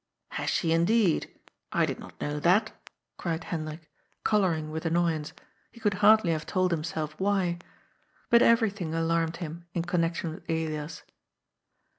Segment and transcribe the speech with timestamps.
[0.39, 1.31] "Has she indeed?
[1.71, 2.71] I did not know that!"
[3.19, 3.81] cried Hen drik,
[4.23, 5.31] colouring with annoyance,
[5.71, 7.59] he could hardly have told himself why.
[8.31, 11.03] But everything alarmed him in connection with Elias.